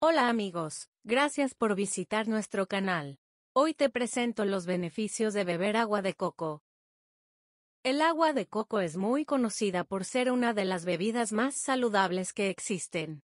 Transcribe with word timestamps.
Hola 0.00 0.28
amigos, 0.28 0.88
gracias 1.02 1.56
por 1.56 1.74
visitar 1.74 2.28
nuestro 2.28 2.68
canal. 2.68 3.18
Hoy 3.52 3.74
te 3.74 3.90
presento 3.90 4.44
los 4.44 4.64
beneficios 4.64 5.34
de 5.34 5.42
beber 5.42 5.76
agua 5.76 6.02
de 6.02 6.14
coco. 6.14 6.62
El 7.82 8.00
agua 8.00 8.32
de 8.32 8.46
coco 8.46 8.78
es 8.78 8.96
muy 8.96 9.24
conocida 9.24 9.82
por 9.82 10.04
ser 10.04 10.30
una 10.30 10.54
de 10.54 10.64
las 10.66 10.84
bebidas 10.84 11.32
más 11.32 11.56
saludables 11.56 12.32
que 12.32 12.48
existen. 12.48 13.24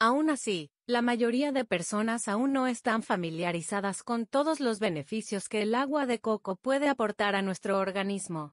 Aún 0.00 0.30
así, 0.30 0.72
la 0.84 1.00
mayoría 1.00 1.52
de 1.52 1.64
personas 1.64 2.26
aún 2.26 2.52
no 2.52 2.66
están 2.66 3.04
familiarizadas 3.04 4.02
con 4.02 4.26
todos 4.26 4.58
los 4.58 4.80
beneficios 4.80 5.48
que 5.48 5.62
el 5.62 5.76
agua 5.76 6.06
de 6.06 6.18
coco 6.18 6.56
puede 6.56 6.88
aportar 6.88 7.36
a 7.36 7.42
nuestro 7.42 7.78
organismo. 7.78 8.52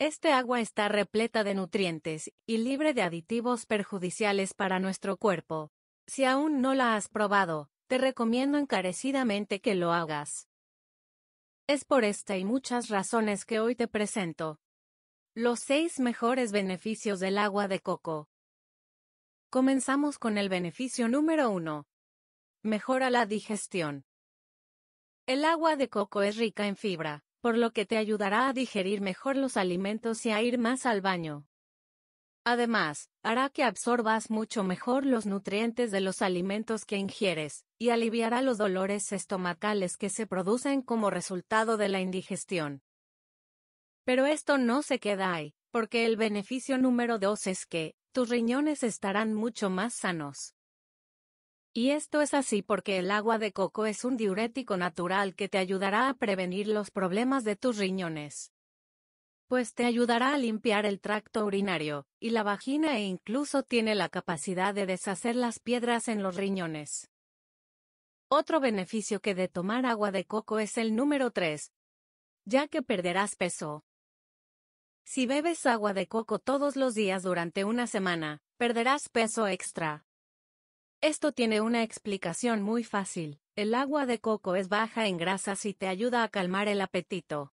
Este 0.00 0.32
agua 0.32 0.60
está 0.60 0.88
repleta 0.88 1.44
de 1.44 1.54
nutrientes 1.54 2.32
y 2.46 2.58
libre 2.58 2.94
de 2.94 3.02
aditivos 3.02 3.64
perjudiciales 3.64 4.54
para 4.54 4.80
nuestro 4.80 5.18
cuerpo. 5.18 5.70
Si 6.06 6.24
aún 6.24 6.60
no 6.60 6.74
la 6.74 6.94
has 6.94 7.08
probado, 7.08 7.68
te 7.88 7.98
recomiendo 7.98 8.58
encarecidamente 8.58 9.60
que 9.60 9.74
lo 9.74 9.92
hagas. 9.92 10.48
Es 11.66 11.84
por 11.84 12.04
esta 12.04 12.36
y 12.36 12.44
muchas 12.44 12.88
razones 12.88 13.44
que 13.44 13.58
hoy 13.58 13.74
te 13.74 13.88
presento. 13.88 14.60
Los 15.34 15.60
seis 15.60 15.98
mejores 15.98 16.52
beneficios 16.52 17.18
del 17.18 17.38
agua 17.38 17.66
de 17.66 17.80
coco. 17.80 18.28
Comenzamos 19.50 20.18
con 20.18 20.38
el 20.38 20.48
beneficio 20.48 21.08
número 21.08 21.50
1. 21.50 21.86
Mejora 22.62 23.10
la 23.10 23.26
digestión. 23.26 24.04
El 25.26 25.44
agua 25.44 25.76
de 25.76 25.88
coco 25.88 26.22
es 26.22 26.36
rica 26.36 26.68
en 26.68 26.76
fibra, 26.76 27.24
por 27.40 27.56
lo 27.56 27.72
que 27.72 27.84
te 27.84 27.96
ayudará 27.96 28.48
a 28.48 28.52
digerir 28.52 29.00
mejor 29.00 29.36
los 29.36 29.56
alimentos 29.56 30.24
y 30.24 30.30
a 30.30 30.40
ir 30.40 30.58
más 30.58 30.86
al 30.86 31.00
baño. 31.00 31.46
Además, 32.48 33.10
hará 33.24 33.50
que 33.50 33.64
absorbas 33.64 34.30
mucho 34.30 34.62
mejor 34.62 35.04
los 35.04 35.26
nutrientes 35.26 35.90
de 35.90 36.00
los 36.00 36.22
alimentos 36.22 36.84
que 36.84 36.96
ingieres, 36.96 37.64
y 37.76 37.88
aliviará 37.88 38.40
los 38.40 38.56
dolores 38.56 39.10
estomacales 39.10 39.96
que 39.96 40.10
se 40.10 40.28
producen 40.28 40.80
como 40.80 41.10
resultado 41.10 41.76
de 41.76 41.88
la 41.88 42.00
indigestión. 42.00 42.82
Pero 44.04 44.26
esto 44.26 44.58
no 44.58 44.82
se 44.82 45.00
queda 45.00 45.34
ahí, 45.34 45.56
porque 45.72 46.06
el 46.06 46.16
beneficio 46.16 46.78
número 46.78 47.18
2 47.18 47.48
es 47.48 47.66
que, 47.66 47.96
tus 48.12 48.28
riñones 48.28 48.84
estarán 48.84 49.34
mucho 49.34 49.68
más 49.68 49.94
sanos. 49.94 50.54
Y 51.74 51.90
esto 51.90 52.20
es 52.20 52.32
así 52.32 52.62
porque 52.62 52.98
el 52.98 53.10
agua 53.10 53.38
de 53.38 53.50
coco 53.50 53.86
es 53.86 54.04
un 54.04 54.16
diurético 54.16 54.76
natural 54.76 55.34
que 55.34 55.48
te 55.48 55.58
ayudará 55.58 56.08
a 56.08 56.14
prevenir 56.14 56.68
los 56.68 56.92
problemas 56.92 57.42
de 57.42 57.56
tus 57.56 57.76
riñones. 57.76 58.52
Pues 59.48 59.74
te 59.74 59.84
ayudará 59.84 60.34
a 60.34 60.38
limpiar 60.38 60.86
el 60.86 61.00
tracto 61.00 61.44
urinario, 61.44 62.04
y 62.18 62.30
la 62.30 62.42
vagina 62.42 62.98
e 62.98 63.04
incluso 63.04 63.62
tiene 63.62 63.94
la 63.94 64.08
capacidad 64.08 64.74
de 64.74 64.86
deshacer 64.86 65.36
las 65.36 65.60
piedras 65.60 66.08
en 66.08 66.20
los 66.22 66.34
riñones. 66.34 67.08
Otro 68.28 68.58
beneficio 68.58 69.20
que 69.20 69.36
de 69.36 69.46
tomar 69.46 69.86
agua 69.86 70.10
de 70.10 70.24
coco 70.24 70.58
es 70.58 70.76
el 70.78 70.96
número 70.96 71.30
3. 71.30 71.72
Ya 72.44 72.66
que 72.66 72.82
perderás 72.82 73.36
peso. 73.36 73.84
Si 75.04 75.26
bebes 75.26 75.64
agua 75.64 75.94
de 75.94 76.08
coco 76.08 76.40
todos 76.40 76.74
los 76.74 76.94
días 76.94 77.22
durante 77.22 77.62
una 77.62 77.86
semana, 77.86 78.42
perderás 78.56 79.08
peso 79.08 79.46
extra. 79.46 80.04
Esto 81.00 81.30
tiene 81.30 81.60
una 81.60 81.84
explicación 81.84 82.62
muy 82.62 82.82
fácil. 82.82 83.38
El 83.54 83.76
agua 83.76 84.06
de 84.06 84.18
coco 84.18 84.56
es 84.56 84.68
baja 84.68 85.06
en 85.06 85.18
grasas 85.18 85.64
y 85.66 85.72
te 85.74 85.86
ayuda 85.86 86.24
a 86.24 86.28
calmar 86.30 86.66
el 86.66 86.80
apetito. 86.80 87.52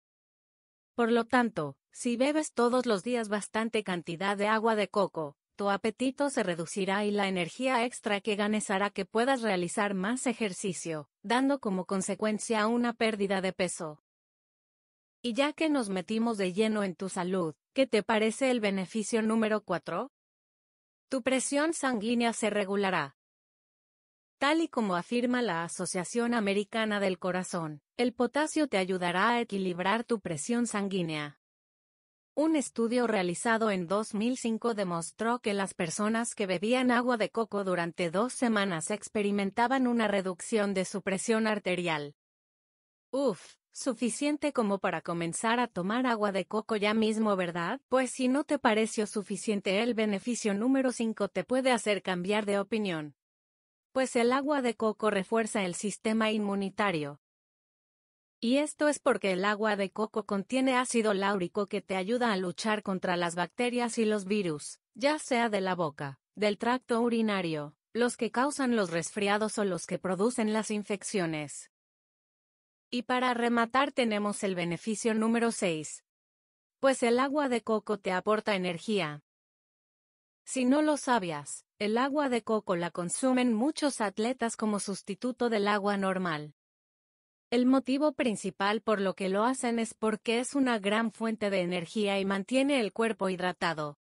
Por 0.95 1.11
lo 1.11 1.25
tanto, 1.25 1.75
si 1.91 2.17
bebes 2.17 2.53
todos 2.53 2.85
los 2.85 3.03
días 3.03 3.29
bastante 3.29 3.83
cantidad 3.83 4.37
de 4.37 4.47
agua 4.47 4.75
de 4.75 4.87
coco, 4.87 5.35
tu 5.55 5.69
apetito 5.69 6.29
se 6.29 6.43
reducirá 6.43 7.05
y 7.05 7.11
la 7.11 7.27
energía 7.27 7.85
extra 7.85 8.21
que 8.21 8.35
ganes 8.35 8.69
hará 8.69 8.89
que 8.89 9.05
puedas 9.05 9.41
realizar 9.41 9.93
más 9.93 10.25
ejercicio, 10.27 11.09
dando 11.23 11.59
como 11.59 11.85
consecuencia 11.85 12.67
una 12.67 12.93
pérdida 12.93 13.41
de 13.41 13.53
peso. 13.53 14.01
Y 15.21 15.33
ya 15.33 15.53
que 15.53 15.69
nos 15.69 15.89
metimos 15.89 16.37
de 16.37 16.53
lleno 16.53 16.83
en 16.83 16.95
tu 16.95 17.09
salud, 17.09 17.53
¿qué 17.73 17.85
te 17.85 18.01
parece 18.01 18.49
el 18.49 18.59
beneficio 18.59 19.21
número 19.21 19.61
4? 19.61 20.09
Tu 21.09 21.21
presión 21.21 21.73
sanguínea 21.73 22.33
se 22.33 22.49
regulará, 22.49 23.15
Tal 24.41 24.59
y 24.61 24.69
como 24.69 24.95
afirma 24.95 25.43
la 25.43 25.63
Asociación 25.63 26.33
Americana 26.33 26.99
del 26.99 27.19
Corazón, 27.19 27.83
el 27.95 28.11
potasio 28.11 28.67
te 28.67 28.79
ayudará 28.79 29.29
a 29.29 29.39
equilibrar 29.39 30.03
tu 30.03 30.19
presión 30.19 30.65
sanguínea. 30.65 31.37
Un 32.35 32.55
estudio 32.55 33.07
realizado 33.07 33.71
en 33.71 33.87
2005 33.87 34.73
demostró 34.73 35.39
que 35.39 35.53
las 35.53 35.73
personas 35.73 36.33
que 36.33 36.47
bebían 36.47 36.89
agua 36.89 37.17
de 37.17 37.29
coco 37.29 37.63
durante 37.63 38.09
dos 38.09 38.33
semanas 38.33 38.89
experimentaban 38.89 39.87
una 39.87 40.07
reducción 40.07 40.73
de 40.73 40.85
su 40.85 41.01
presión 41.01 41.45
arterial. 41.45 42.15
Uf, 43.11 43.55
suficiente 43.71 44.53
como 44.53 44.79
para 44.79 45.01
comenzar 45.01 45.59
a 45.59 45.67
tomar 45.67 46.07
agua 46.07 46.31
de 46.31 46.45
coco 46.45 46.77
ya 46.77 46.93
mismo, 46.93 47.35
¿verdad? 47.35 47.81
Pues 47.89 48.11
si 48.11 48.27
no 48.27 48.43
te 48.43 48.59
pareció 48.59 49.07
suficiente 49.07 49.83
el 49.83 49.93
beneficio 49.93 50.53
número 50.53 50.91
5 50.91 51.27
te 51.27 51.43
puede 51.43 51.71
hacer 51.71 52.01
cambiar 52.01 52.45
de 52.45 52.59
opinión 52.59 53.15
pues 53.91 54.15
el 54.15 54.31
agua 54.31 54.61
de 54.61 54.75
coco 54.75 55.09
refuerza 55.09 55.63
el 55.63 55.75
sistema 55.75 56.31
inmunitario. 56.31 57.19
Y 58.43 58.57
esto 58.57 58.87
es 58.87 58.97
porque 58.97 59.33
el 59.33 59.45
agua 59.45 59.75
de 59.75 59.91
coco 59.91 60.25
contiene 60.25 60.75
ácido 60.75 61.13
láurico 61.13 61.67
que 61.67 61.79
te 61.79 61.95
ayuda 61.95 62.33
a 62.33 62.37
luchar 62.37 62.81
contra 62.81 63.15
las 63.15 63.35
bacterias 63.35 63.99
y 63.99 64.05
los 64.05 64.25
virus, 64.25 64.79
ya 64.95 65.19
sea 65.19 65.47
de 65.47 65.61
la 65.61 65.75
boca, 65.75 66.19
del 66.33 66.57
tracto 66.57 67.01
urinario, 67.01 67.75
los 67.93 68.17
que 68.17 68.31
causan 68.31 68.75
los 68.75 68.89
resfriados 68.89 69.59
o 69.59 69.63
los 69.63 69.85
que 69.85 69.99
producen 69.99 70.53
las 70.53 70.71
infecciones. 70.71 71.69
Y 72.89 73.03
para 73.03 73.35
rematar 73.35 73.91
tenemos 73.91 74.43
el 74.43 74.55
beneficio 74.55 75.13
número 75.13 75.51
6. 75.51 76.03
Pues 76.79 77.03
el 77.03 77.19
agua 77.19 77.47
de 77.47 77.61
coco 77.61 77.99
te 77.99 78.11
aporta 78.11 78.55
energía. 78.55 79.21
Si 80.45 80.65
no 80.65 80.81
lo 80.81 80.97
sabías, 80.97 81.63
el 81.77 81.95
agua 81.95 82.27
de 82.27 82.41
coco 82.41 82.75
la 82.75 82.89
consumen 82.89 83.53
muchos 83.53 84.01
atletas 84.01 84.57
como 84.57 84.79
sustituto 84.79 85.51
del 85.51 85.67
agua 85.67 85.95
normal. 85.97 86.55
El 87.51 87.65
motivo 87.65 88.13
principal 88.13 88.81
por 88.81 89.01
lo 89.01 89.13
que 89.13 89.27
lo 89.27 89.43
hacen 89.43 89.77
es 89.77 89.93
porque 89.93 90.39
es 90.39 90.55
una 90.55 90.79
gran 90.79 91.11
fuente 91.11 91.49
de 91.49 91.59
energía 91.59 92.17
y 92.17 92.23
mantiene 92.23 92.79
el 92.79 92.93
cuerpo 92.93 93.27
hidratado. 93.27 93.99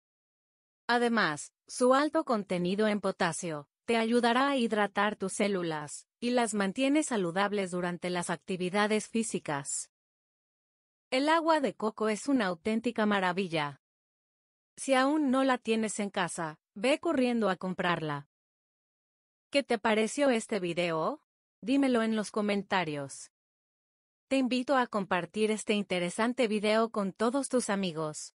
Además, 0.88 1.54
su 1.68 1.94
alto 1.94 2.26
contenido 2.26 2.88
en 2.88 3.02
potasio, 3.02 3.70
te 3.86 3.98
ayudará 3.98 4.50
a 4.50 4.58
hidratar 4.58 5.16
tus 5.16 5.34
células, 5.34 6.08
y 6.20 6.32
las 6.32 6.56
mantiene 6.56 7.04
saludables 7.04 7.70
durante 7.70 8.10
las 8.10 8.32
actividades 8.32 9.08
físicas. 9.08 9.92
El 11.12 11.30
agua 11.30 11.60
de 11.60 11.76
coco 11.76 12.10
es 12.10 12.28
una 12.28 12.48
auténtica 12.48 13.06
maravilla. 13.06 13.80
Si 14.76 14.96
aún 14.96 15.30
no 15.30 15.44
la 15.44 15.60
tienes 15.60 16.00
en 16.00 16.10
casa, 16.10 16.58
Ve 16.78 17.00
corriendo 17.00 17.50
a 17.50 17.56
comprarla. 17.56 18.28
¿Qué 19.50 19.64
te 19.64 19.80
pareció 19.80 20.30
este 20.30 20.60
video? 20.60 21.22
Dímelo 21.62 22.04
en 22.04 22.18
los 22.18 22.32
comentarios. 22.32 23.32
Te 24.28 24.38
invito 24.38 24.76
a 24.76 24.88
compartir 24.88 25.52
este 25.52 25.74
interesante 25.74 26.48
video 26.48 26.90
con 26.90 27.14
todos 27.14 27.48
tus 27.48 27.70
amigos. 27.70 28.36